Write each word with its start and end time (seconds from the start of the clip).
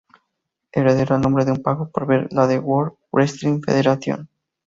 Hereda 0.71 1.03
el 1.15 1.21
nombre 1.21 1.45
de 1.45 1.51
un 1.51 1.61
pago-por-ver 1.61 2.27
de 2.29 2.35
la 2.35 2.59
World 2.59 2.93
Wrestling 3.11 3.61
Federation. 3.61 4.27